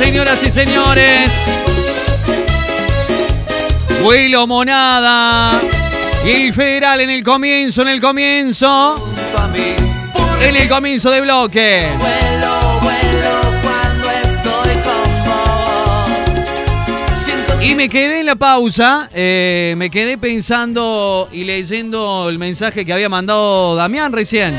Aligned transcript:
Señoras 0.00 0.42
y 0.42 0.50
señores, 0.50 1.30
Vuelo 4.02 4.46
Monada 4.46 5.60
y 6.24 6.30
el 6.30 6.54
Federal 6.54 7.02
en 7.02 7.10
el 7.10 7.22
comienzo, 7.22 7.82
en 7.82 7.88
el 7.88 8.00
comienzo, 8.00 8.96
en 10.40 10.56
el 10.56 10.68
comienzo 10.70 11.10
de 11.10 11.20
bloque. 11.20 11.88
Y 17.60 17.74
me 17.74 17.90
quedé 17.90 18.20
en 18.20 18.26
la 18.26 18.36
pausa, 18.36 19.10
eh, 19.12 19.74
me 19.76 19.90
quedé 19.90 20.16
pensando 20.16 21.28
y 21.30 21.44
leyendo 21.44 22.30
el 22.30 22.38
mensaje 22.38 22.86
que 22.86 22.94
había 22.94 23.10
mandado 23.10 23.76
Damián 23.76 24.12
recién. 24.12 24.54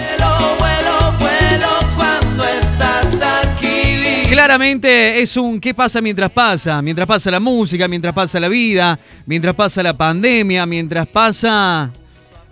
Claramente 4.32 5.22
es 5.22 5.36
un 5.36 5.60
qué 5.60 5.74
pasa 5.74 6.00
mientras 6.00 6.32
pasa, 6.32 6.82
mientras 6.82 7.06
pasa 7.06 7.30
la 7.30 7.42
música, 7.42 7.90
mientras 7.90 8.14
pasa 8.14 8.40
la 8.40 8.48
vida, 8.48 8.98
mientras 9.26 9.54
pasa 9.54 9.84
la 9.84 9.92
pandemia, 9.92 10.66
mientras 10.66 11.06
pasa, 11.08 11.92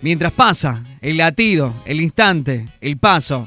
mientras 0.01 0.33
pasa 0.33 0.83
el 0.99 1.15
latido, 1.15 1.73
el 1.85 2.01
instante, 2.01 2.65
el 2.81 2.97
paso. 2.97 3.45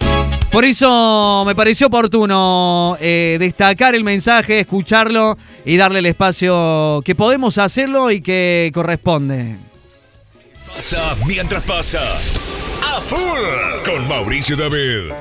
Por 0.50 0.64
eso 0.64 1.44
me 1.46 1.54
pareció 1.54 1.88
oportuno 1.88 2.96
eh, 3.02 3.36
destacar 3.38 3.94
el 3.94 4.02
mensaje, 4.02 4.60
escucharlo 4.60 5.36
y 5.66 5.76
darle 5.76 5.98
el 5.98 6.06
espacio 6.06 7.02
que 7.04 7.14
podemos 7.14 7.58
hacerlo 7.58 8.10
y 8.10 8.22
que 8.22 8.70
corresponde. 8.72 9.56
Pasa 10.74 11.16
mientras 11.26 11.60
pasa. 11.64 12.00
A 12.82 12.98
full 13.02 13.84
con 13.84 14.08
Mauricio 14.08 14.56
David. 14.56 15.12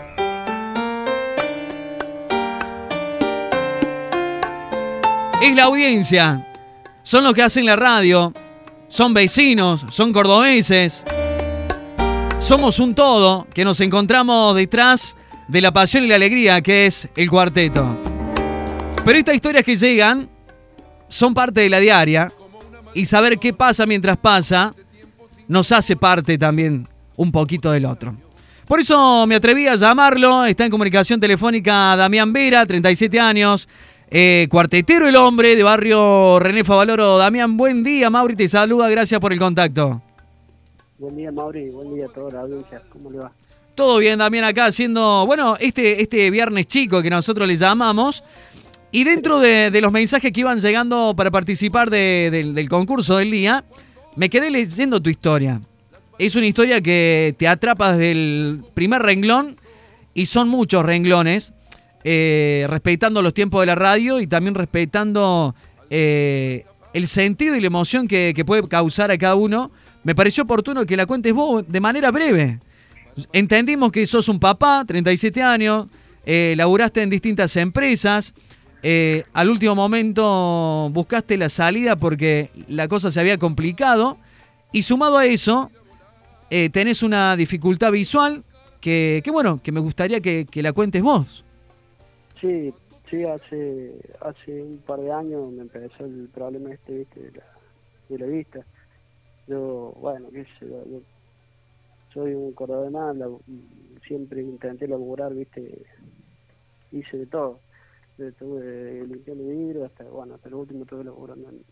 Es 5.41 5.55
la 5.55 5.63
audiencia, 5.63 6.47
son 7.01 7.23
los 7.23 7.33
que 7.33 7.41
hacen 7.41 7.65
la 7.65 7.75
radio, 7.75 8.31
son 8.87 9.11
vecinos, 9.11 9.83
son 9.89 10.13
cordobeses. 10.13 11.03
Somos 12.39 12.77
un 12.77 12.93
todo 12.93 13.47
que 13.51 13.65
nos 13.65 13.81
encontramos 13.81 14.55
detrás 14.55 15.15
de 15.47 15.61
la 15.61 15.71
pasión 15.71 16.03
y 16.03 16.07
la 16.07 16.15
alegría 16.15 16.61
que 16.61 16.85
es 16.85 17.09
el 17.15 17.27
cuarteto. 17.27 17.97
Pero 19.03 19.17
estas 19.17 19.33
historias 19.33 19.63
que 19.63 19.77
llegan 19.77 20.29
son 21.09 21.33
parte 21.33 21.61
de 21.61 21.69
la 21.69 21.79
diaria 21.79 22.31
y 22.93 23.05
saber 23.05 23.39
qué 23.39 23.51
pasa 23.51 23.87
mientras 23.87 24.17
pasa 24.17 24.75
nos 25.47 25.71
hace 25.71 25.95
parte 25.95 26.37
también 26.37 26.87
un 27.15 27.31
poquito 27.31 27.71
del 27.71 27.87
otro. 27.87 28.15
Por 28.67 28.79
eso 28.79 29.25
me 29.25 29.35
atreví 29.35 29.67
a 29.67 29.75
llamarlo, 29.75 30.45
está 30.45 30.65
en 30.65 30.71
comunicación 30.71 31.19
telefónica 31.19 31.95
Damián 31.95 32.31
Vera, 32.31 32.63
37 32.65 33.19
años, 33.19 33.67
eh, 34.11 34.47
cuartetero 34.49 35.07
el 35.07 35.15
hombre 35.15 35.55
de 35.55 35.63
barrio 35.63 36.37
René 36.39 36.65
Favaloro. 36.65 37.17
Damián, 37.17 37.55
buen 37.55 37.83
día, 37.83 38.09
Mauri 38.09 38.35
te 38.35 38.47
saluda, 38.49 38.89
gracias 38.89 39.19
por 39.21 39.31
el 39.31 39.39
contacto. 39.39 40.01
Buen 40.99 41.15
día, 41.15 41.31
Mauri, 41.31 41.69
buen 41.69 41.95
día 41.95 42.05
a 42.05 42.09
toda 42.09 42.31
la 42.31 42.41
audiencia, 42.41 42.81
¿cómo 42.91 43.09
le 43.09 43.19
va? 43.19 43.31
Todo 43.73 43.97
bien 43.99 44.19
también 44.19 44.43
acá 44.43 44.65
haciendo, 44.65 45.25
bueno, 45.25 45.55
este, 45.59 46.01
este 46.01 46.29
viernes 46.29 46.67
chico 46.67 47.01
que 47.01 47.09
nosotros 47.09 47.47
le 47.47 47.55
llamamos. 47.55 48.23
Y 48.91 49.05
dentro 49.05 49.39
de, 49.39 49.71
los 49.81 49.93
mensajes 49.93 50.33
que 50.33 50.41
iban 50.41 50.59
llegando 50.59 51.13
para 51.15 51.31
participar 51.31 51.89
del 51.89 52.67
concurso 52.69 53.17
del 53.17 53.31
día, 53.31 53.63
me 54.17 54.29
quedé 54.29 54.51
leyendo 54.51 55.01
tu 55.01 55.09
historia. 55.09 55.61
Es 56.19 56.35
una 56.35 56.45
historia 56.45 56.81
que 56.81 57.33
te 57.37 57.47
atrapa 57.47 57.93
desde 57.93 58.11
el 58.11 58.63
primer 58.73 59.01
renglón 59.01 59.55
y 60.13 60.25
son 60.25 60.49
muchos 60.49 60.85
renglones, 60.85 61.53
eh, 62.03 62.65
respetando 62.69 63.21
los 63.21 63.33
tiempos 63.33 63.61
de 63.61 63.67
la 63.67 63.75
radio 63.75 64.19
y 64.19 64.27
también 64.27 64.55
respetando 64.55 65.55
eh, 65.89 66.65
el 66.93 67.07
sentido 67.07 67.55
y 67.55 67.61
la 67.61 67.67
emoción 67.67 68.07
que, 68.07 68.33
que 68.35 68.45
puede 68.45 68.67
causar 68.67 69.11
a 69.11 69.17
cada 69.17 69.35
uno. 69.35 69.71
Me 70.03 70.15
pareció 70.15 70.43
oportuno 70.43 70.85
que 70.85 70.97
la 70.97 71.05
cuentes 71.05 71.33
vos 71.33 71.63
de 71.67 71.79
manera 71.79 72.11
breve. 72.11 72.59
Entendimos 73.33 73.91
que 73.91 74.07
sos 74.07 74.29
un 74.29 74.39
papá, 74.39 74.83
37 74.85 75.41
años, 75.43 75.87
eh, 76.25 76.53
laburaste 76.57 77.01
en 77.01 77.09
distintas 77.09 77.55
empresas, 77.57 78.33
eh, 78.83 79.23
al 79.33 79.49
último 79.49 79.75
momento 79.75 80.89
buscaste 80.91 81.37
la 81.37 81.49
salida 81.49 81.95
porque 81.97 82.49
la 82.67 82.87
cosa 82.87 83.11
se 83.11 83.19
había 83.19 83.37
complicado 83.37 84.17
y 84.71 84.81
sumado 84.81 85.17
a 85.17 85.25
eso 85.25 85.69
tenés 86.49 87.01
una 87.01 87.37
dificultad 87.37 87.93
visual 87.93 88.43
que, 88.81 89.23
bueno, 89.31 89.61
que 89.61 89.71
me 89.71 89.79
gustaría 89.79 90.19
que, 90.19 90.47
la 90.55 90.73
cuentes 90.73 91.01
vos. 91.01 91.45
Sí, 92.41 92.73
sí, 93.09 93.23
hace, 93.23 93.93
hace 94.19 94.63
un 94.63 94.79
par 94.79 94.99
de 94.99 95.11
años 95.11 95.51
me 95.51 95.61
empezó 95.61 96.05
el 96.05 96.27
problema 96.33 96.73
este 96.73 97.05
de, 97.05 97.31
la, 97.31 97.43
de 98.09 98.17
la 98.17 98.25
vista. 98.25 98.65
Yo, 99.47 99.93
bueno, 99.99 100.29
qué 100.31 100.43
sé 100.59 100.67
yo 100.67 101.01
soy 102.13 102.33
un 102.33 102.51
cordobés 102.53 102.91
siempre 104.05 104.41
intenté 104.41 104.87
laburar, 104.87 105.33
viste, 105.33 105.85
hice 106.91 107.17
de 107.17 107.25
todo. 107.25 107.59
Estuve 108.17 109.05
limpiando 109.07 109.43
vidrio 109.45 109.85
hasta, 109.85 110.03
bueno, 110.03 110.35
hasta 110.35 110.49
el 110.49 110.55
último 110.55 110.83
estuve 110.83 111.05
laburando 111.05 111.49
en, 111.49 111.63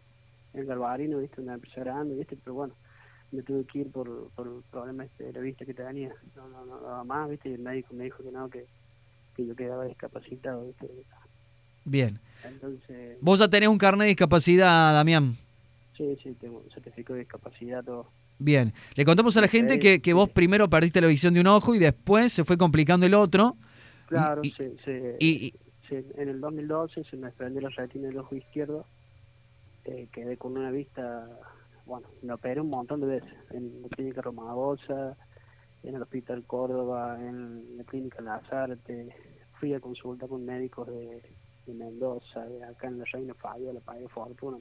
en 0.53 0.67
Galvarino, 0.67 1.19
viste, 1.19 1.41
una 1.41 1.55
empresa 1.55 1.81
grande, 1.81 2.15
viste, 2.15 2.37
pero 2.43 2.55
bueno, 2.55 2.73
me 3.31 3.43
tuve 3.43 3.65
que 3.65 3.79
ir 3.79 3.91
por, 3.91 4.29
por 4.31 4.47
el 4.47 4.63
problema 4.71 5.05
este 5.05 5.25
de 5.25 5.33
la 5.33 5.39
vista 5.41 5.65
que 5.65 5.73
tenía. 5.73 6.13
No, 6.35 6.47
no, 6.49 6.65
no 6.65 6.79
daba 6.79 7.03
más, 7.03 7.29
viste, 7.29 7.49
y 7.49 7.53
el 7.53 7.59
médico 7.59 7.93
me 7.93 8.05
dijo 8.05 8.23
que 8.23 8.31
no, 8.31 8.49
que, 8.49 8.65
que 9.39 9.47
yo 9.47 9.55
quedaba 9.55 9.85
discapacitado, 9.85 10.65
viste. 10.65 10.87
Bien. 11.85 12.19
Entonces... 12.43 13.17
¿Vos 13.21 13.39
ya 13.39 13.47
tenés 13.47 13.69
un 13.69 13.77
carnet 13.77 14.05
de 14.05 14.09
discapacidad, 14.09 14.93
Damián? 14.93 15.35
Sí, 15.95 16.17
sí, 16.21 16.35
tengo 16.39 16.59
un 16.59 16.71
certificado 16.71 17.15
de 17.15 17.21
discapacidad, 17.21 17.83
todo. 17.83 18.07
Bien, 18.37 18.73
le 18.95 19.03
contamos 19.03 19.35
a 19.35 19.41
la 19.41 19.49
gente 19.49 19.79
que, 19.79 20.01
que, 20.01 20.13
vos 20.13 20.29
primero 20.29 20.69
perdiste 20.69 21.01
la 21.01 21.07
visión 21.07 21.33
de 21.33 21.41
un 21.41 21.47
ojo 21.47 21.75
y 21.75 21.79
después 21.79 22.31
se 22.31 22.45
fue 22.45 22.57
complicando 22.57 23.05
el 23.05 23.13
otro. 23.13 23.55
Claro, 24.07 24.41
sí, 24.43 24.53
sí, 24.85 25.53
en 25.89 26.29
el 26.29 26.39
2012 26.39 27.03
se 27.03 27.17
me 27.17 27.27
desprendió 27.27 27.61
la 27.61 27.69
retina 27.69 28.07
del 28.07 28.17
ojo 28.17 28.35
izquierdo, 28.35 28.85
eh, 29.85 30.07
quedé 30.11 30.37
con 30.37 30.57
una 30.57 30.71
vista, 30.71 31.27
bueno, 31.85 32.07
me 32.21 32.33
operé 32.33 32.61
un 32.61 32.69
montón 32.69 33.01
de 33.01 33.07
veces, 33.07 33.33
en 33.51 33.81
la 33.81 33.89
clínica 33.89 34.21
Romagosa, 34.21 35.17
en 35.83 35.95
el 35.95 36.01
Hospital 36.01 36.43
Córdoba, 36.45 37.17
en 37.19 37.77
la 37.77 37.83
clínica 37.83 38.21
Lazarte, 38.21 39.09
fui 39.59 39.73
a 39.73 39.79
consulta 39.79 40.27
con 40.27 40.45
médicos 40.45 40.87
de, 40.87 41.21
Mendoza, 41.67 42.45
de 42.45 42.63
acá 42.63 42.87
en 42.87 42.97
la 42.97 43.05
Reina 43.05 43.35
la 43.73 43.79
pagué 43.81 44.07
fortuna. 44.07 44.57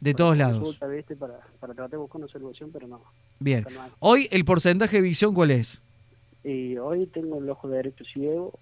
De 0.00 0.14
todos 0.14 0.36
lados. 0.38 0.78
Para, 0.78 1.38
para 1.60 1.74
tratar 1.74 1.90
de 1.90 1.96
buscar 1.98 2.22
una 2.22 2.28
solución, 2.28 2.70
pero 2.72 2.88
no. 2.88 3.02
Bien. 3.38 3.66
Hoy, 3.98 4.26
¿el 4.30 4.46
porcentaje 4.46 4.96
de 4.96 5.02
visión 5.02 5.34
cuál 5.34 5.50
es? 5.50 5.82
Y 6.42 6.78
hoy 6.78 7.06
tengo 7.06 7.38
el 7.38 7.50
ojo 7.50 7.68
derecho 7.68 8.04
ciego, 8.04 8.58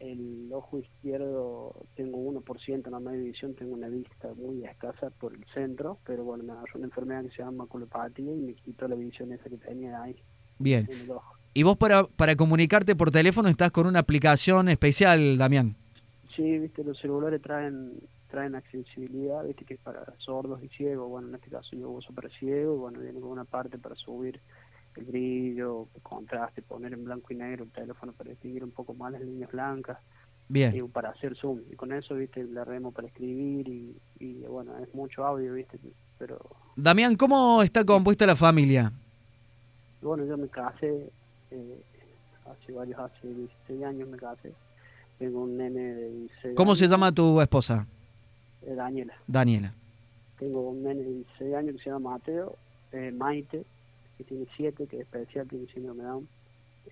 el 0.00 0.48
ojo 0.52 0.78
izquierdo 0.78 1.74
tengo 1.94 2.18
1%, 2.18 3.00
no 3.00 3.10
hay 3.10 3.20
visión, 3.20 3.54
tengo 3.54 3.74
una 3.74 3.88
vista 3.88 4.32
muy 4.34 4.64
escasa 4.64 5.10
por 5.10 5.34
el 5.34 5.44
centro, 5.52 5.98
pero 6.06 6.24
bueno, 6.24 6.44
me 6.44 6.52
agarró 6.52 6.72
una 6.76 6.86
enfermedad 6.86 7.24
que 7.24 7.30
se 7.30 7.38
llama 7.38 7.64
maculopatía 7.64 8.32
y 8.32 8.38
me 8.38 8.54
quitó 8.54 8.88
la 8.88 8.94
visión 8.94 9.32
esa 9.32 9.50
que 9.50 9.58
tenía 9.58 10.02
ahí. 10.02 10.16
Bien. 10.58 10.88
¿Y 11.58 11.64
vos 11.64 11.76
para, 11.76 12.04
para 12.04 12.36
comunicarte 12.36 12.94
por 12.94 13.10
teléfono 13.10 13.48
estás 13.48 13.72
con 13.72 13.88
una 13.88 13.98
aplicación 13.98 14.68
especial, 14.68 15.36
Damián? 15.36 15.74
Sí, 16.36 16.56
viste, 16.56 16.84
los 16.84 16.96
celulares 17.00 17.42
traen 17.42 17.94
traen 18.30 18.54
accesibilidad, 18.54 19.44
viste 19.44 19.64
que 19.64 19.74
es 19.74 19.80
para 19.80 20.04
sordos 20.18 20.62
y 20.62 20.68
ciegos, 20.68 21.08
bueno, 21.08 21.26
en 21.26 21.34
este 21.34 21.50
caso 21.50 21.74
yo 21.74 21.90
uso 21.90 22.12
para 22.12 22.28
ciego, 22.28 22.76
y 22.76 22.78
bueno, 22.78 23.00
viene 23.00 23.18
con 23.18 23.30
una 23.30 23.44
parte 23.44 23.76
para 23.76 23.96
subir 23.96 24.38
el 24.94 25.04
brillo, 25.04 25.88
el 25.96 26.02
contraste, 26.02 26.62
poner 26.62 26.92
en 26.92 27.04
blanco 27.04 27.32
y 27.32 27.34
negro 27.34 27.64
el 27.64 27.70
teléfono 27.72 28.12
para 28.12 28.30
distinguir 28.30 28.62
un 28.62 28.70
poco 28.70 28.94
más 28.94 29.10
las 29.10 29.22
líneas 29.22 29.50
blancas. 29.50 29.98
Bien. 30.48 30.76
Y 30.76 30.82
para 30.82 31.10
hacer 31.10 31.34
zoom. 31.34 31.62
Y 31.72 31.74
con 31.74 31.90
eso, 31.90 32.14
viste, 32.14 32.44
la 32.44 32.64
remo 32.64 32.92
para 32.92 33.08
escribir 33.08 33.68
y, 34.20 34.44
bueno, 34.46 34.78
es 34.78 34.94
mucho 34.94 35.26
audio, 35.26 35.54
viste, 35.54 35.76
pero... 36.18 36.38
Damián, 36.76 37.16
¿cómo 37.16 37.64
está 37.64 37.84
compuesta 37.84 38.26
la 38.26 38.36
familia? 38.36 38.92
Bueno, 40.00 40.24
yo 40.24 40.38
me 40.38 40.46
casé, 40.46 41.10
eh, 41.50 41.80
hace 42.44 42.72
varios, 42.72 42.98
hace 42.98 43.28
16 43.28 43.84
años 43.84 44.08
me 44.08 44.16
casé. 44.16 44.52
Tengo 45.18 45.42
un 45.42 45.56
nene 45.56 45.80
de 45.80 46.10
16 46.10 46.54
¿Cómo 46.56 46.74
se 46.74 46.86
llama 46.86 47.12
tu 47.12 47.40
esposa? 47.40 47.86
Eh, 48.62 48.74
Daniela. 48.74 49.14
Daniela. 49.26 49.74
Tengo 50.38 50.70
un 50.70 50.82
nene 50.82 51.02
de 51.02 51.14
16 51.14 51.54
años 51.54 51.76
que 51.76 51.82
se 51.82 51.90
llama 51.90 52.10
Mateo, 52.10 52.56
eh, 52.92 53.12
Maite, 53.12 53.64
que 54.16 54.24
tiene 54.24 54.46
7, 54.56 54.86
que 54.86 54.96
es 54.96 55.02
especial, 55.02 55.48
tiene 55.48 55.66
síndrome 55.72 56.04
Down, 56.04 56.28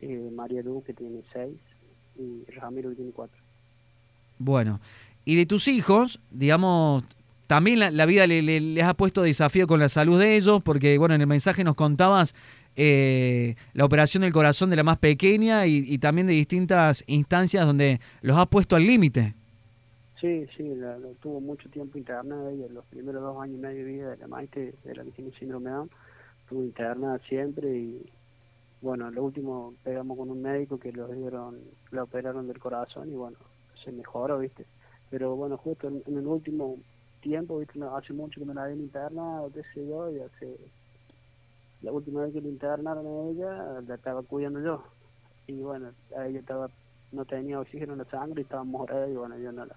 eh, 0.00 0.30
María 0.34 0.62
Lu, 0.62 0.82
que 0.84 0.92
tiene 0.92 1.22
6, 1.32 1.52
y 2.18 2.50
Ramiro, 2.52 2.90
que 2.90 2.96
tiene 2.96 3.12
4. 3.12 3.36
Bueno, 4.38 4.80
y 5.24 5.36
de 5.36 5.46
tus 5.46 5.68
hijos, 5.68 6.20
digamos, 6.30 7.04
también 7.46 7.78
la, 7.78 8.06
vida 8.06 8.26
les 8.26 8.44
le, 8.44 8.82
ha 8.82 8.94
puesto 8.94 9.22
desafío 9.22 9.66
con 9.66 9.80
la 9.80 9.88
salud 9.88 10.18
de 10.18 10.36
ellos, 10.36 10.62
porque, 10.62 10.98
bueno, 10.98 11.14
en 11.14 11.20
el 11.20 11.26
mensaje 11.26 11.64
nos 11.64 11.76
contabas 11.76 12.34
la 12.76 13.84
operación 13.84 14.22
del 14.22 14.32
corazón 14.32 14.70
de 14.70 14.76
la 14.76 14.82
más 14.82 14.98
pequeña 14.98 15.66
y, 15.66 15.84
y 15.86 15.98
también 15.98 16.26
de 16.26 16.34
distintas 16.34 17.04
instancias 17.06 17.66
donde 17.66 18.00
los 18.22 18.36
has 18.36 18.46
puesto 18.48 18.76
al 18.76 18.86
límite. 18.86 19.34
Sí, 20.20 20.46
sí, 20.56 20.74
la, 20.74 20.96
tuvo 21.20 21.40
mucho 21.40 21.68
tiempo 21.68 21.98
internada 21.98 22.50
ella, 22.50 22.66
los 22.70 22.86
primeros 22.86 23.22
dos 23.22 23.42
años 23.42 23.58
y 23.58 23.60
medio 23.60 23.84
de 23.84 23.92
vida 23.92 24.10
de 24.10 24.16
la 24.16 24.26
Maite, 24.26 24.74
de 24.82 24.94
la 24.94 25.04
que 25.04 25.10
tiene 25.10 25.30
síndrome 25.38 25.70
Down, 25.70 25.90
estuvo 26.42 26.62
internada 26.62 27.18
siempre 27.28 27.68
y 27.76 28.06
bueno, 28.80 29.10
lo 29.10 29.24
último 29.24 29.74
pegamos 29.84 30.16
con 30.16 30.30
un 30.30 30.40
médico 30.40 30.78
que 30.78 30.92
lo 30.92 31.08
dieron, 31.08 31.58
la 31.90 32.04
operaron 32.04 32.46
del 32.46 32.58
corazón 32.58 33.10
y 33.10 33.14
bueno, 33.14 33.36
se 33.84 33.92
mejoró, 33.92 34.38
viste. 34.38 34.64
Pero 35.10 35.36
bueno, 35.36 35.56
justo 35.58 35.88
en, 35.88 36.02
en 36.06 36.18
el 36.18 36.26
último 36.26 36.76
tiempo, 37.20 37.58
viste, 37.58 37.78
no, 37.78 37.94
hace 37.96 38.12
mucho 38.12 38.40
que 38.40 38.46
me 38.46 38.54
la 38.54 38.64
habían 38.64 38.80
internado, 38.80 39.50
qué 39.52 39.62
sé 39.74 39.86
yo, 39.86 40.10
y 40.10 40.20
hace 40.20 40.56
la 41.82 41.92
última 41.92 42.22
vez 42.22 42.32
que 42.32 42.40
le 42.40 42.48
internaron 42.48 43.06
a 43.06 43.30
ella, 43.30 43.80
la 43.86 43.94
estaba 43.94 44.22
cuidando 44.22 44.60
yo. 44.60 44.82
Y 45.46 45.60
bueno, 45.60 45.90
a 46.16 46.26
ella 46.26 46.40
estaba, 46.40 46.68
no 47.12 47.24
tenía 47.24 47.60
oxígeno 47.60 47.92
en 47.92 47.98
la 48.00 48.04
sangre 48.06 48.40
y 48.40 48.44
estaba 48.44 48.64
morada 48.64 49.08
y 49.08 49.14
bueno, 49.14 49.38
yo 49.38 49.52
no 49.52 49.64
la 49.64 49.76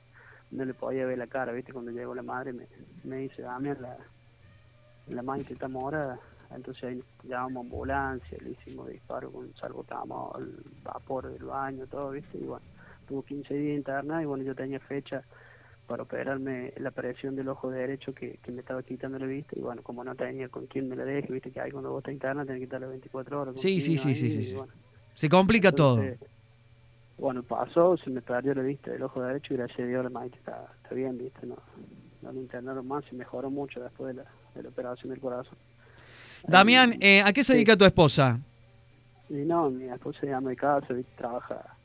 no 0.52 0.66
le 0.66 0.74
podía 0.74 1.06
ver 1.06 1.18
la 1.18 1.28
cara, 1.28 1.52
¿viste? 1.52 1.74
Cuando 1.74 1.92
llegó 1.92 2.16
la 2.16 2.24
madre 2.24 2.54
me, 2.54 2.68
me 3.04 3.18
dice, 3.18 3.42
dame 3.42 3.76
la, 3.76 3.98
la 5.08 5.22
madre 5.22 5.46
está 5.50 5.68
morada. 5.68 6.20
Entonces 6.52 6.84
ahí 6.84 7.04
llamamos 7.24 7.66
ambulancia, 7.66 8.38
le 8.42 8.52
hicimos 8.52 8.88
disparo 8.90 9.32
con 9.32 9.54
salvotamol, 9.56 10.64
vapor 10.84 11.32
del 11.32 11.44
baño, 11.44 11.86
todo, 11.86 12.12
¿viste? 12.12 12.40
Y 12.40 12.46
bueno, 12.46 12.66
tuvo 13.08 13.22
15 13.22 13.54
días 13.54 13.78
interna 13.78 14.24
y 14.24 14.26
bueno, 14.26 14.44
yo 14.44 14.56
tenía 14.56 14.80
fecha 14.80 15.24
para 15.90 16.04
operarme 16.04 16.72
la 16.78 16.92
presión 16.92 17.36
del 17.36 17.50
ojo 17.50 17.72
derecho 17.72 18.14
que, 18.14 18.38
que 18.44 18.52
me 18.52 18.60
estaba 18.62 18.84
quitando 18.84 19.18
la 19.18 19.26
vista 19.26 19.58
y 19.58 19.62
bueno, 19.62 19.82
como 19.82 20.04
no 20.04 20.14
tenía 20.14 20.48
con 20.48 20.68
quién 20.68 20.88
me 20.88 20.96
la 20.96 21.04
deje, 21.04 21.34
viste 21.34 21.50
que 21.52 21.60
ahí 21.60 21.72
cuando 21.72 21.90
vos 21.90 22.00
estás 22.02 22.14
interna 22.14 22.46
tenés 22.46 22.60
que 22.60 22.66
estar 22.66 22.80
las 22.80 22.92
24 22.92 23.42
horas. 23.42 23.56
Sí, 23.60 23.82
sí, 23.82 23.98
sí, 23.98 24.10
ahí, 24.10 24.16
sí, 24.16 24.30
sí, 24.30 24.40
y 24.40 24.44
sí. 24.46 24.56
bueno, 24.56 24.72
Se 25.16 25.28
complica 25.28 25.72
todo. 25.72 26.04
Bueno, 27.18 27.42
pasó, 27.42 27.98
se 27.98 28.10
me 28.12 28.22
perdió 28.22 28.54
la 28.54 28.62
vista 28.62 28.92
del 28.92 29.02
ojo 29.02 29.22
derecho 29.22 29.54
y 29.54 29.58
gracias 29.58 29.80
a 29.80 29.84
Dios 29.86 30.04
la 30.04 30.10
maíz 30.12 30.32
está, 30.34 30.68
está 30.84 30.96
bien, 30.96 31.18
viste, 31.18 31.46
no, 31.48 31.58
no 32.22 32.32
lo 32.32 32.40
internaron 32.40 32.88
más 32.88 33.04
y 33.12 33.16
mejoró 33.16 33.50
mucho 33.50 33.82
después 33.82 34.16
de 34.16 34.22
la, 34.24 34.30
de 34.54 34.64
la 34.64 34.70
operación 34.70 35.10
del 35.10 35.20
corazón. 35.20 35.58
Damián, 36.48 36.94
eh, 37.02 37.22
¿a 37.22 37.34
qué 37.34 37.44
se 37.44 37.54
Sí. 37.54 37.58
dedica 37.58 37.76
tu 37.76 37.84
esposa? 37.84 38.40
Y 39.28 39.34
no, 39.34 39.70
mi 39.72 39.86
esposa 39.86 40.20
se 40.22 40.28
llama 40.28 40.52
de 40.52 40.56
casa, 40.56 40.94
¿viste? 40.94 41.12
trabaja, 41.18 41.76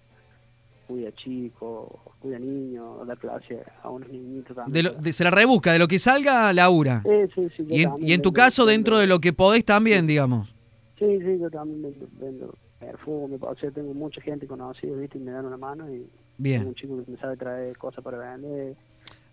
cuida 0.86 1.12
chicos, 1.12 1.88
cuida 2.20 2.38
niños, 2.38 3.06
da 3.06 3.16
clase 3.16 3.62
a 3.82 3.90
unos 3.90 4.08
niñitos 4.08 4.56
también. 4.56 4.72
De 4.84 4.90
lo- 4.90 5.00
de- 5.00 5.12
se 5.12 5.24
la 5.24 5.30
rebusca, 5.30 5.72
de 5.72 5.78
lo 5.78 5.88
que 5.88 5.98
salga, 5.98 6.52
labura. 6.52 7.02
Sí, 7.02 7.32
sí, 7.34 7.48
sí, 7.56 7.66
Y 7.68 7.82
en, 7.82 7.90
y 7.98 8.12
en 8.12 8.22
tu 8.22 8.32
caso, 8.32 8.66
dentro 8.66 8.98
de 8.98 9.06
lo 9.06 9.18
que 9.20 9.32
podés 9.32 9.64
también, 9.64 10.06
digamos. 10.06 10.54
Sí, 10.98 11.18
sí, 11.20 11.38
yo 11.40 11.50
también 11.50 11.82
vendo, 11.82 12.06
vendo 12.12 12.54
perfume, 12.78 13.36
o 13.40 13.54
sea, 13.56 13.70
tengo 13.70 13.92
mucha 13.94 14.20
gente 14.20 14.46
conocida, 14.46 14.94
¿viste? 14.96 15.18
Y 15.18 15.20
me 15.22 15.32
dan 15.32 15.46
una 15.46 15.56
mano 15.56 15.90
y 15.92 16.06
Bien. 16.38 16.60
tengo 16.60 16.68
un 16.70 16.74
chico 16.74 17.04
que 17.04 17.10
me 17.10 17.18
sabe 17.18 17.36
traer 17.36 17.76
cosas 17.78 18.04
para 18.04 18.18
vender, 18.18 18.76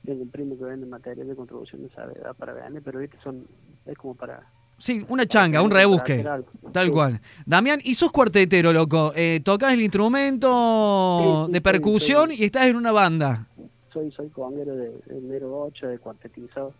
tengo 0.05 0.23
un 0.23 0.29
primo 0.29 0.57
que 0.57 0.63
vende 0.63 0.85
material 0.87 1.27
de 1.27 1.35
construcción, 1.35 1.83
me 1.83 1.89
sabe 1.89 2.19
dar 2.19 2.33
para 2.35 2.53
vender, 2.53 2.81
pero, 2.83 2.99
¿viste? 2.99 3.17
Son, 3.23 3.45
es 3.85 3.97
como 3.97 4.15
para... 4.15 4.41
Sí, 4.81 5.05
una 5.09 5.27
changa, 5.27 5.61
un 5.61 5.69
rebusque. 5.69 6.25
Tal 6.73 6.87
Sí. 6.87 6.91
cual. 6.91 7.21
Damián, 7.45 7.79
y 7.83 7.93
sos 7.93 8.11
cuartetero, 8.11 8.73
loco. 8.73 9.13
Eh, 9.15 9.39
tocas 9.43 9.73
el 9.73 9.81
instrumento 9.81 11.43
Sí, 11.43 11.45
sí, 11.47 11.51
de 11.53 11.61
percusión 11.61 12.31
y 12.31 12.43
estás 12.45 12.65
en 12.65 12.75
una 12.75 12.91
banda. 12.91 13.47
Soy, 13.93 14.11
soy 14.11 14.29
conguero 14.29 14.75
de, 14.75 14.89
de 15.05 15.21
Nero 15.21 15.61
8, 15.65 15.87
de 15.87 15.99
cuartetizado. 15.99 16.73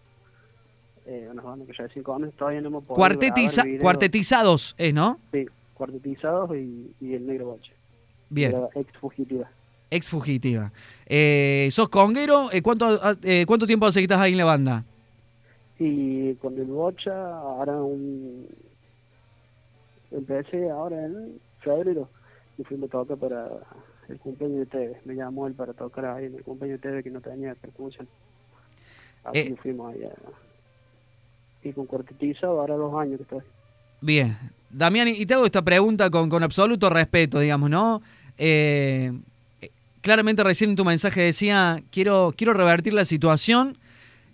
Eh, 1.06 1.27
unas 1.31 1.44
bandas 1.45 1.68
que 1.68 1.74
ya 1.77 1.83
decían 1.83 2.03
con 2.03 2.31
todavía 2.31 2.62
no 2.62 2.68
hemos 2.69 2.83
podido 2.86 2.95
Cuartetiza- 3.06 3.80
cuartetizados, 3.80 4.75
¿es, 4.77 4.94
no? 4.94 5.19
Sí, 5.31 5.45
cuartetizados 5.74 6.56
y, 6.56 6.92
y 7.01 7.13
el 7.13 7.25
Negro 7.27 7.45
Boche. 7.48 7.74
Bien, 8.30 8.51
Era 8.56 8.68
ex 8.75 8.92
fugitiva. 9.00 9.50
ex 9.89 10.07
fugitiva. 10.09 10.71
Eh, 11.07 11.69
¿Sos 11.71 11.89
conguero? 11.89 12.50
Eh, 12.51 12.62
¿cuánto, 12.62 13.00
eh, 13.24 13.45
¿Cuánto 13.45 13.68
tiempo 13.68 13.86
hace 13.88 14.00
que 14.00 14.06
estás 14.06 14.19
ahí 14.21 14.31
en 14.31 14.38
la 14.38 14.45
banda? 14.45 14.86
Y 15.83 16.36
con 16.36 16.56
el 16.60 16.66
Bocha, 16.66 17.12
ahora 17.39 17.74
un... 17.81 18.48
Empecé 20.12 20.69
ahora 20.69 21.04
en 21.07 21.39
febrero 21.62 22.07
y 22.60 22.63
fuimos 22.63 22.89
a 22.89 22.92
tocar 22.92 23.18
para 23.18 23.48
el 24.10 24.19
cumpleaños 24.19 24.60
de 24.60 24.66
Teve. 24.68 25.01
Me 25.06 25.16
llamó 25.16 25.48
él 25.48 25.54
para 25.56 25.74
tocar 25.74 26.06
ahí 26.06 26.25
en 26.25 26.36
el 26.36 26.44
cumpleaños 26.44 26.80
de 26.81 26.88
Teve 26.88 27.01
que 27.01 27.10
no 27.10 27.19
tenía 27.19 27.56
percusión. 27.56 28.07
Así 29.24 29.39
Eh. 29.39 29.45
que 29.48 29.56
fuimos 29.56 29.95
allá. 29.95 30.12
Y 31.63 31.74
con 31.74 31.88
cuartetizado, 31.88 32.60
ahora 32.62 32.75
dos 32.75 32.94
años 33.01 33.18
que 33.18 33.24
estoy. 33.24 33.42
Bien. 34.01 34.38
Damián, 34.69 35.07
y 35.07 35.25
te 35.25 35.34
hago 35.34 35.45
esta 35.48 35.63
pregunta 35.63 36.12
con, 36.12 36.30
con 36.30 36.44
absoluto 36.44 36.92
respeto, 36.92 37.39
digamos, 37.39 37.72
¿no? 37.72 38.04
Eh, 38.38 39.12
claramente 40.01 40.44
recién 40.44 40.69
en 40.72 40.75
tu 40.75 40.86
mensaje 40.86 41.22
decía, 41.22 41.81
quiero, 41.89 42.31
quiero 42.38 42.54
revertir 42.54 42.94
la 42.94 43.06
situación, 43.06 43.77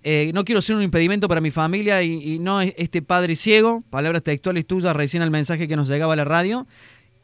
eh, 0.09 0.31
no 0.33 0.45
quiero 0.45 0.61
ser 0.61 0.77
un 0.77 0.83
impedimento 0.83 1.27
para 1.27 1.41
mi 1.41 1.51
familia 1.51 2.01
y, 2.01 2.13
y 2.35 2.39
no 2.39 2.61
es 2.61 2.73
este 2.77 3.01
padre 3.01 3.35
ciego, 3.35 3.83
palabras 3.89 4.23
textuales 4.23 4.65
tuyas 4.65 4.95
recién 4.95 5.21
al 5.21 5.31
mensaje 5.31 5.67
que 5.67 5.75
nos 5.75 5.89
llegaba 5.89 6.13
a 6.13 6.15
la 6.15 6.23
radio. 6.23 6.65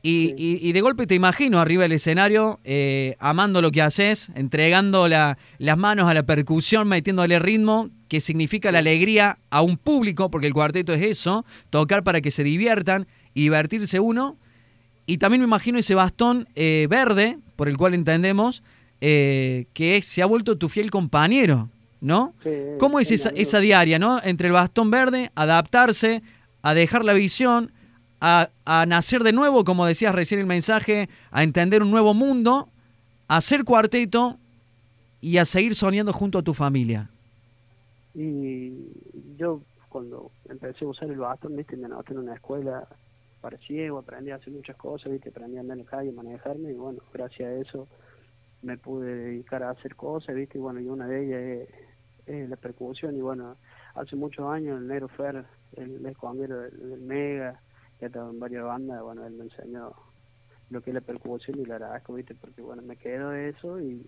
Y, 0.06 0.34
Sí. 0.38 0.60
y- 0.62 0.68
y 0.70 0.74
de 0.74 0.82
golpe 0.82 1.08
te 1.08 1.16
imagino 1.16 1.60
arriba 1.62 1.84
del 1.84 1.94
escenario, 1.94 2.60
eh, 2.66 3.16
amando 3.20 3.62
lo 3.62 3.72
que 3.72 3.82
haces, 3.82 4.32
entregando 4.36 5.08
la- 5.08 5.38
las 5.60 5.78
manos 5.78 6.10
a 6.10 6.14
la 6.14 6.24
percusión, 6.24 6.90
metiéndole 6.90 7.40
ritmo, 7.40 7.90
que 8.10 8.20
significa 8.20 8.70
la 8.74 8.80
alegría 8.80 9.38
a 9.50 9.62
un 9.62 9.78
público, 9.78 10.30
porque 10.30 10.48
el 10.48 10.54
cuarteto 10.54 10.94
es 10.94 11.02
eso, 11.04 11.46
tocar 11.70 12.04
para 12.04 12.20
que 12.20 12.32
se 12.32 12.44
diviertan 12.44 13.08
y 13.34 13.44
divertirse 13.44 14.02
uno. 14.02 14.36
Y 15.06 15.20
también 15.20 15.40
me 15.40 15.48
imagino 15.48 15.80
ese 15.80 15.96
bastón 15.96 16.50
eh, 16.56 16.86
verde, 16.90 17.38
por 17.56 17.70
el 17.70 17.78
cual 17.78 17.94
entendemos, 17.94 18.62
que 19.00 20.00
se 20.04 20.22
ha 20.22 20.26
vuelto 20.26 20.58
tu 20.58 20.68
fiel 20.70 20.90
compañero, 20.92 21.70
¿no? 22.04 22.34
Sí, 22.44 22.50
¿Cómo 22.80 23.00
es 23.00 23.10
esa, 23.12 23.30
esa 23.30 23.60
diaria, 23.60 23.98
¿no? 23.98 24.22
Entre 24.24 24.48
el 24.48 24.54
bastón 24.54 24.92
verde, 24.92 25.32
adaptarse, 25.36 26.22
a 26.62 26.74
dejar 26.74 27.06
la 27.06 27.14
visión, 27.14 27.72
a, 28.20 28.50
a 28.66 28.86
nacer 28.86 29.24
de 29.24 29.32
nuevo, 29.32 29.64
como 29.64 29.86
decías 29.86 30.14
recién 30.14 30.42
el 30.42 30.46
mensaje, 30.46 31.08
a 31.32 31.44
entender 31.44 31.82
un 31.82 31.92
nuevo 31.92 32.14
mundo, 32.14 32.68
a 33.30 33.38
hacer 33.38 33.64
cuarteto 33.64 34.38
y 35.22 35.38
a 35.38 35.46
seguir 35.46 35.76
soñando 35.76 36.12
junto 36.12 36.40
a 36.40 36.42
tu 36.42 36.54
familia. 36.54 37.10
Y 38.14 38.74
yo 39.38 39.62
cuando 39.88 40.30
empecé 40.50 40.84
a 40.84 40.90
usar 40.90 41.10
el 41.10 41.18
bastón, 41.18 41.56
viste, 41.56 41.78
me 41.78 41.86
anoté 41.86 42.12
en 42.14 42.20
una 42.20 42.34
escuela 42.34 42.86
para 43.40 43.58
ciego, 43.60 44.00
aprendí 44.00 44.32
a 44.32 44.36
hacer 44.36 44.52
muchas 44.52 44.76
cosas, 44.76 45.10
viste, 45.10 45.30
aprendí 45.30 45.56
a 45.58 45.62
andar 45.62 45.78
en 45.78 45.86
la 45.86 45.90
calle, 45.90 46.12
manejarme, 46.12 46.72
y 46.72 46.76
bueno, 46.76 47.00
gracias 47.14 47.48
a 47.48 47.56
eso 47.56 47.88
me 48.62 48.78
pude 48.78 49.14
dedicar 49.14 49.64
a 49.64 49.72
hacer 49.72 49.96
cosas, 49.96 50.36
viste, 50.36 50.58
y 50.58 50.62
bueno, 50.62 50.80
y 50.80 50.88
una 50.88 51.08
de 51.08 51.26
ellas 51.26 51.70
es, 51.70 51.84
es 52.26 52.50
la 52.50 52.56
percusión, 52.56 53.16
y 53.16 53.22
bueno, 53.22 53.58
hace 53.96 54.16
muchos 54.16 54.46
años 54.46 54.80
el 54.80 54.88
Negro 54.88 55.08
Fer, 55.10 55.46
el 55.76 56.06
ex 56.06 56.18
conguero 56.18 56.62
del, 56.62 56.90
del 56.90 57.02
Mega, 57.02 57.60
que 58.00 58.06
ha 58.06 58.08
estado 58.08 58.30
en 58.30 58.40
varias 58.40 58.64
bandas, 58.64 59.02
bueno, 59.02 59.26
él 59.26 59.34
me 59.34 59.46
enseñó 59.46 59.94
lo 60.70 60.82
que 60.82 60.90
es 60.90 60.94
la 60.96 61.02
percusión 61.02 61.60
y 61.60 61.66
la 61.66 61.76
agradezco, 61.76 62.14
viste, 62.14 62.36
porque 62.36 62.62
bueno, 62.62 62.82
me 62.82 62.96
quedo 62.96 63.30
de 63.30 63.50
eso 63.50 63.80
y 63.80 64.06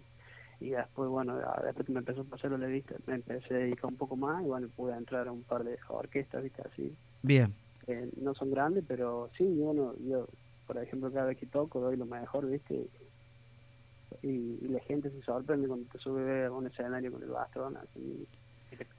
y 0.60 0.70
después 0.70 1.10
bueno 1.10 1.38
después 1.64 1.86
que 1.86 1.92
me 1.92 2.00
empezó 2.00 2.22
a 2.22 2.26
pasar 2.26 2.52
la 2.52 2.68
vista 2.68 2.96
me 3.08 3.16
empecé 3.16 3.54
a 3.54 3.58
dedicar 3.58 3.86
un 3.86 3.98
poco 3.98 4.16
más 4.16 4.44
y 4.44 4.46
bueno 4.46 4.68
pude 4.76 4.96
entrar 4.96 5.28
a 5.28 5.32
un 5.32 5.44
par 5.44 5.64
de 5.64 5.78
orquestas 5.90 6.44
viste 6.44 6.62
así. 6.62 6.96
Bien. 7.22 7.54
Eh, 7.88 8.10
no 8.18 8.34
son 8.34 8.52
grandes 8.52 8.84
pero 8.88 9.30
sí 9.38 9.44
bueno 9.44 9.94
yo 10.08 10.28
por 10.66 10.78
ejemplo 10.78 11.12
cada 11.12 11.28
vez 11.28 11.38
que 11.38 11.46
toco 11.46 11.80
doy 11.80 11.98
lo 11.98 12.06
mejor 12.06 12.48
viste 12.48 12.88
y, 14.24 14.28
y 14.62 14.68
la 14.70 14.80
gente 14.82 15.10
se 15.10 15.22
sorprende 15.24 15.68
cuando 15.68 15.86
te 15.92 15.98
sube 16.00 16.46
a 16.46 16.52
un 16.52 16.68
escenario 16.68 17.12
con 17.12 17.22
el 17.24 17.30
bastón 17.30 17.78
así 17.78 18.28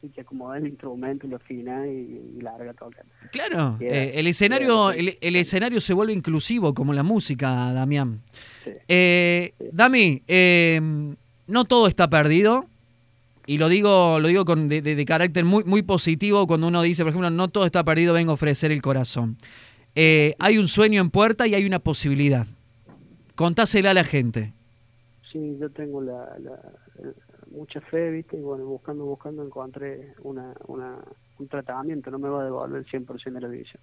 y 0.02 0.08
te 0.08 0.23
acomoda 0.23 0.56
el 0.56 0.66
instrumento 0.68 1.26
y 1.26 1.30
lo 1.30 1.37
afina 1.37 1.87
y, 1.87 2.20
y 2.38 2.40
larga 2.40 2.73
toca 2.73 3.02
Claro, 3.30 3.76
eh, 3.80 4.12
el, 4.14 4.26
escenario, 4.26 4.90
el, 4.90 5.18
el 5.20 5.37
escenario 5.37 5.80
se 5.82 5.92
vuelve 5.92 6.14
inclusivo 6.14 6.73
como 6.73 6.94
la 6.94 7.02
música, 7.02 7.73
Damián. 7.75 8.20
sí. 8.64 8.70
Eh, 8.88 9.52
Dami, 9.73 10.23
eh, 10.28 10.80
no 11.46 11.64
todo 11.66 11.88
está 11.88 12.08
perdido. 12.08 12.64
Y 13.49 13.58
lo 13.58 13.68
digo, 13.68 14.18
lo 14.18 14.26
digo 14.28 14.44
con 14.44 14.68
de, 14.68 14.82
de- 14.82 14.96
de 14.96 15.04
carácter 15.04 15.44
muy, 15.44 15.62
muy 15.64 15.82
positivo 15.82 16.46
cuando 16.49 16.66
uno 16.66 16.82
dice, 16.82 17.02
por 17.04 17.11
ejemplo, 17.11 17.30
no 17.30 17.46
todo 17.49 17.64
está 17.66 17.85
perdido, 17.85 18.12
vengo 18.14 18.32
a 18.32 18.35
ofrecer 18.35 18.73
el 18.73 18.82
corazón. 18.82 19.37
Eh, 19.94 20.35
hay 20.40 20.58
un 20.58 20.66
sueño 20.68 21.00
en 21.00 21.11
puerta 21.11 21.46
y 21.46 21.54
hay 21.54 21.64
una 21.64 21.78
posibilidad. 21.78 22.46
Contásela 23.37 23.90
a 23.90 23.94
la 23.94 24.04
gente. 24.04 24.52
Sí, 25.37 25.59
yo 25.59 25.71
tengo 25.71 26.00
la, 26.00 26.35
la- 26.38 26.73
mucha 27.49 27.81
fe, 27.83 28.11
¿viste? 28.11 28.37
Y 28.38 28.40
bueno, 28.40 28.64
buscando, 28.64 29.05
buscando 29.05 29.43
encontré 29.45 30.14
una, 30.23 30.55
una, 30.66 30.99
un 31.38 31.49
tratamiento, 31.49 32.11
no 32.11 32.19
me 32.19 32.28
va 32.31 32.40
a 32.43 32.45
devolver 32.45 32.78
el 32.78 32.87
100% 32.87 33.40
de 33.40 33.47
la 33.47 33.52
visión. 33.52 33.83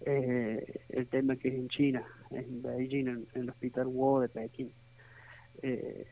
Eh, 0.00 0.84
el 0.90 1.08
tema 1.08 1.36
que 1.36 1.48
es 1.48 1.54
en 1.54 1.68
China, 1.68 2.06
en 2.30 2.62
Beijing, 2.62 3.08
en, 3.08 3.28
el 3.34 3.50
hospital 3.50 3.86
Wu 3.88 4.20
de 4.20 4.28
Pekín. 4.30 4.74
Eh, 5.62 6.06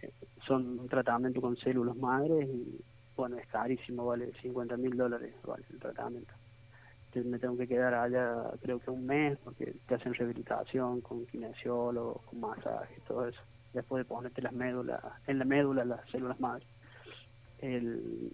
son 0.47 0.81
un 0.81 0.89
tratamiento 0.89 1.41
con 1.41 1.57
células 1.57 1.97
madres 1.97 2.49
y 2.49 2.81
bueno, 3.17 3.39
es 3.39 3.47
carísimo, 3.49 4.07
vale 4.07 4.33
50 4.43 4.77
mil 4.77 4.97
dólares, 4.97 5.35
vale 5.45 5.65
el 5.71 5.79
tratamiento. 5.81 6.35
Entonces 7.07 7.31
me 7.33 7.39
tengo 7.39 7.57
que 7.59 7.69
quedar 7.69 7.95
allá 7.95 8.53
creo 8.63 8.81
que 8.81 8.91
un 8.91 9.07
mes 9.07 9.39
porque 9.41 9.75
te 9.87 9.95
hacen 9.97 10.15
rehabilitación 10.15 11.01
con 11.03 11.27
kinesiólogo, 11.27 12.23
con 12.27 12.41
masaje, 12.41 13.01
todo 13.07 13.29
eso. 13.29 13.41
Después 13.77 14.01
de 14.01 14.09
ponerte 14.09 14.41
las 14.41 14.55
médulas, 14.55 15.03
en 15.27 15.39
la 15.39 15.45
médula 15.45 15.85
las 15.85 16.01
células 16.09 16.41
madres. 16.41 16.67
el, 17.59 18.33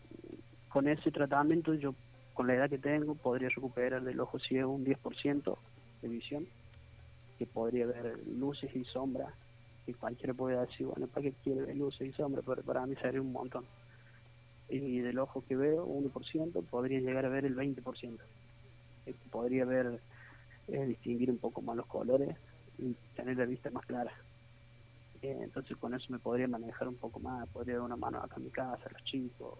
con 0.68 0.86
ese 0.86 1.10
tratamiento 1.10 1.74
yo, 1.74 1.96
con 2.32 2.46
la 2.46 2.54
edad 2.54 2.70
que 2.70 2.78
tengo, 2.78 3.16
podría 3.16 3.48
recuperar 3.48 4.04
del 4.04 4.20
ojo 4.20 4.38
ciego 4.38 4.70
un 4.72 4.84
10% 4.84 5.58
de 6.00 6.08
visión, 6.08 6.46
que 7.40 7.46
podría 7.46 7.86
ver 7.86 8.20
luces 8.28 8.70
y 8.76 8.84
sombras, 8.84 9.34
y 9.88 9.94
cualquiera 9.94 10.32
puede 10.32 10.60
decir, 10.60 10.86
bueno, 10.86 11.08
¿para 11.08 11.24
qué 11.24 11.32
quiere 11.42 11.62
ver 11.62 11.76
luces 11.76 12.08
y 12.08 12.12
sombras? 12.12 12.44
Pero 12.46 12.62
para 12.62 12.86
mí 12.86 12.94
sería 13.02 13.20
un 13.20 13.32
montón. 13.32 13.64
Y 14.68 15.00
del 15.00 15.18
ojo 15.18 15.42
que 15.48 15.56
veo, 15.56 15.84
1%, 15.84 16.64
podría 16.70 17.00
llegar 17.00 17.26
a 17.26 17.30
ver 17.30 17.46
el 17.46 17.56
20%. 17.56 18.16
Eh, 19.06 19.14
podría 19.28 19.64
ver, 19.64 19.98
eh, 20.68 20.86
distinguir 20.86 21.32
un 21.32 21.38
poco 21.38 21.62
más 21.62 21.76
los 21.76 21.86
colores 21.86 22.36
y 22.78 22.94
tener 23.16 23.36
la 23.38 23.44
vista 23.44 23.70
más 23.70 23.84
clara. 23.86 24.12
Eh, 25.22 25.38
entonces 25.40 25.76
con 25.76 25.94
eso 25.94 26.06
me 26.08 26.18
podría 26.18 26.48
manejar 26.48 26.88
un 26.88 26.96
poco 26.96 27.20
más, 27.20 27.48
podría 27.50 27.76
dar 27.76 27.84
una 27.84 27.96
mano 27.96 28.18
acá 28.18 28.36
en 28.38 28.44
mi 28.44 28.50
casa, 28.50 28.82
a 28.84 28.92
los 28.92 29.04
chicos, 29.04 29.56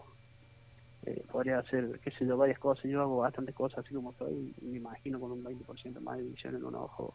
eh, 1.05 1.23
podría 1.31 1.59
hacer, 1.59 1.99
qué 2.03 2.11
sé 2.11 2.25
yo, 2.25 2.35
varias 2.35 2.59
cosas, 2.59 2.83
yo 2.83 3.01
hago 3.01 3.17
bastantes 3.17 3.55
cosas 3.55 3.79
así 3.79 3.95
como 3.95 4.11
estoy, 4.11 4.53
me 4.61 4.77
imagino 4.77 5.19
con 5.19 5.31
un 5.31 5.43
20% 5.43 6.01
más 6.01 6.17
de 6.17 6.23
visión 6.23 6.55
en 6.55 6.65
un 6.65 6.75
ojo 6.75 7.13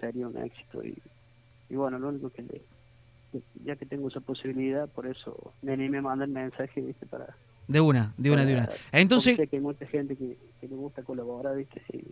sería 0.00 0.26
un 0.26 0.36
éxito 0.36 0.84
y, 0.84 1.00
y 1.70 1.76
bueno, 1.76 2.00
lo 2.00 2.08
único 2.08 2.30
que 2.30 2.42
le, 2.42 2.62
ya 3.64 3.76
que 3.76 3.86
tengo 3.86 4.08
esa 4.08 4.20
posibilidad, 4.20 4.88
por 4.88 5.06
eso 5.06 5.52
me 5.62 5.72
animé 5.72 5.98
a 5.98 6.02
mandar 6.02 6.28
mensaje, 6.28 6.80
viste, 6.80 7.06
para... 7.06 7.36
De 7.68 7.80
una, 7.80 8.12
de 8.16 8.32
una, 8.32 8.44
de 8.44 8.54
una. 8.54 8.68
Entonces... 8.90 9.36
Sé 9.36 9.46
que 9.46 9.56
hay 9.56 9.62
mucha 9.62 9.86
gente 9.86 10.16
que, 10.16 10.36
que 10.60 10.66
le 10.66 10.74
gusta 10.74 11.02
colaborar, 11.02 11.56
viste, 11.56 11.80
sí. 11.90 12.02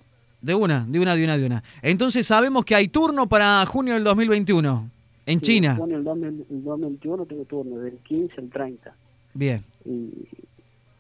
De 0.40 0.54
una, 0.54 0.87
de 0.87 1.00
una, 1.00 1.16
de 1.16 1.25
una, 1.25 1.37
de 1.37 1.47
una. 1.47 1.64
Entonces 1.83 2.26
sabemos 2.26 2.64
que 2.64 2.76
hay 2.76 2.87
turno 2.87 3.28
para 3.28 3.66
junio 3.66 3.95
del 3.95 4.04
2021 4.04 5.00
en 5.27 5.41
China. 5.41 5.75
2000 5.77 5.97
el 6.50 6.65
2021 6.65 7.27
tengo 7.27 7.45
turno, 7.45 7.79
del 7.79 7.99
15 7.99 8.35
al 8.41 8.49
30. 8.50 8.95
Bien, 9.35 9.62
Y, 9.85 10.11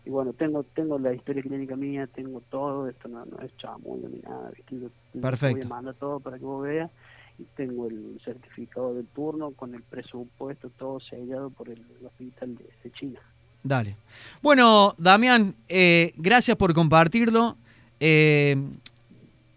y 0.06 0.10
bueno, 0.10 0.32
tengo 0.32 0.62
tengo 0.62 0.98
la 0.98 1.12
historia 1.12 1.42
clínica 1.42 1.74
mía, 1.76 2.06
tengo 2.06 2.40
todo, 2.50 2.88
esto 2.88 3.08
no, 3.08 3.24
no 3.26 3.38
es 3.40 3.56
chamuyo 3.56 4.08
ni 4.08 4.20
nada, 4.20 4.50
¿viste? 4.56 4.76
Yo- 4.76 4.90
yo 5.14 5.20
Perfecto. 5.20 5.56
Voy 5.58 5.66
a 5.66 5.68
mandar 5.76 5.94
todo 5.94 6.20
para 6.20 6.38
que 6.38 6.44
vos 6.44 6.62
veas. 6.62 6.90
Y 7.38 7.44
tengo 7.56 7.86
el 7.88 8.20
certificado 8.22 8.92
del 8.94 9.06
turno 9.06 9.52
con 9.52 9.74
el 9.74 9.82
presupuesto, 9.82 10.70
todo 10.78 11.00
sellado 11.00 11.48
por 11.48 11.70
el 11.70 11.80
hospital 12.04 12.54
de, 12.56 12.64
de 12.84 12.90
China. 12.92 13.18
dale. 13.62 13.96
Bueno, 14.42 14.94
Damián, 14.98 15.54
eh, 15.68 16.12
gracias 16.18 16.56
por 16.58 16.74
compartirlo. 16.74 17.56
Eh, 17.98 18.56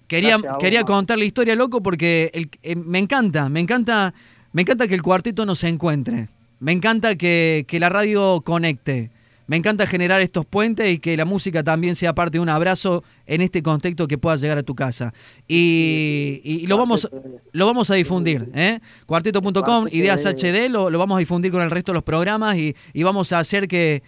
quería 0.08 0.38
vos, 0.38 0.46
quería 0.60 0.84
contar 0.84 1.18
la 1.18 1.26
historia, 1.26 1.56
loco, 1.56 1.82
porque 1.84 2.32
el- 2.34 2.50
eh, 2.64 2.76
me 2.76 3.00
encanta, 3.00 3.50
me 3.50 3.60
encanta, 3.60 4.14
me 4.54 4.62
encanta 4.62 4.88
que 4.88 4.96
el 4.96 5.02
cuarteto 5.02 5.46
nos 5.46 5.64
encuentre. 5.64 6.30
Me 6.60 6.72
encanta 6.72 7.16
que, 7.16 7.66
que 7.68 7.80
la 7.80 7.90
radio 7.90 8.42
conecte. 8.46 9.10
Me 9.46 9.58
encanta 9.58 9.86
generar 9.86 10.22
estos 10.22 10.46
puentes 10.46 10.90
y 10.94 11.00
que 11.00 11.18
la 11.18 11.26
música 11.26 11.64
también 11.64 11.96
sea 11.98 12.14
parte 12.16 12.38
de 12.38 12.40
un 12.42 12.48
abrazo 12.48 13.04
en 13.28 13.42
este 13.42 13.62
contexto 13.62 14.08
que 14.08 14.18
pueda 14.18 14.38
llegar 14.38 14.58
a 14.58 14.64
tu 14.64 14.74
casa. 14.74 15.14
Y, 15.50 16.40
y- 16.46 16.66
lo, 16.68 16.78
vamos, 16.78 17.10
lo 17.52 17.66
vamos 17.66 17.92
a 17.92 17.96
difundir. 17.96 18.50
¿eh? 18.56 18.80
Cuarteto.com, 19.06 19.52
Cuarteto 19.54 19.90
Ideas 19.96 20.24
de- 20.24 20.30
HD, 20.32 20.70
lo, 20.72 20.90
lo 20.90 20.98
vamos 20.98 21.18
a 21.18 21.20
difundir 21.20 21.52
con 21.52 21.62
el 21.62 21.72
resto 21.72 21.92
de 21.92 21.96
los 21.96 22.04
programas 22.04 22.56
y, 22.58 22.74
y 22.94 23.04
vamos 23.04 23.34
a 23.34 23.40
hacer 23.40 23.68
que, 23.68 24.02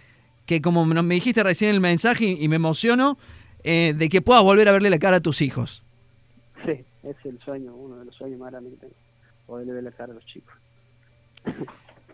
que 0.46 0.62
como 0.62 0.86
me 0.86 1.14
dijiste 1.14 1.42
recién 1.42 1.70
el 1.70 1.80
mensaje 1.80 2.24
y, 2.24 2.42
y 2.44 2.48
me 2.48 2.56
emociono, 2.56 3.18
eh, 3.62 3.92
de 3.94 4.08
que 4.08 4.22
puedas 4.22 4.42
volver 4.42 4.68
a 4.70 4.72
verle 4.72 4.88
la 4.88 4.98
cara 4.98 5.18
a 5.18 5.20
tus 5.20 5.42
hijos. 5.42 5.84
Sí, 6.64 6.72
es 7.02 7.16
el 7.24 7.38
sueño, 7.44 7.74
uno 7.74 7.96
de 7.98 8.06
los 8.06 8.14
sueños 8.14 8.38
más 8.40 8.50
grandes 8.52 8.72
que 8.74 8.78
tengo. 8.80 8.94
Poderle 9.46 9.72
ver 9.74 9.84
la 9.84 9.92
cara 9.92 10.12
a 10.12 10.14
los 10.14 10.26
chicos. 10.26 10.54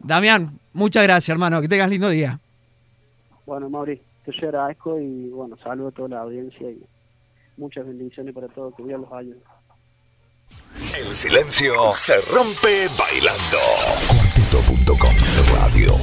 Damián, 0.01 0.59
muchas 0.73 1.03
gracias, 1.05 1.29
hermano. 1.31 1.61
Que 1.61 1.69
tengas 1.69 1.89
lindo 1.89 2.09
día. 2.09 2.39
Bueno, 3.47 3.71
Mauri, 3.71 4.01
te 4.25 4.33
yo 4.33 4.49
agradezco 4.49 5.01
y 5.01 5.31
bueno, 5.31 5.57
saludo 5.63 5.89
a 5.89 5.93
toda 5.93 6.09
la 6.09 6.21
audiencia 6.21 6.71
y 6.71 6.83
muchas 7.57 7.87
bendiciones 7.87 8.35
para 8.35 8.49
todos, 8.49 8.75
que 8.75 8.85
Dios 8.85 9.01
los 9.01 9.13
ayude. 9.13 9.41
El 10.97 11.15
silencio 11.15 11.75
se 11.95 12.15
rompe 12.33 12.87
bailando. 12.99 13.59
Cuarteto.com 14.09 15.15
Radio. 15.55 15.95